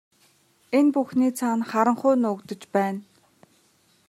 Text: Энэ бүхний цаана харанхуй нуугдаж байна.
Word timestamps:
Энэ 0.77 0.91
бүхний 0.95 1.31
цаана 1.39 1.65
харанхуй 1.71 2.15
нуугдаж 2.23 2.61
байна. 2.75 2.99